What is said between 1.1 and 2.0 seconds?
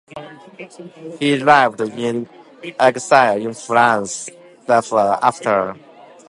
He lived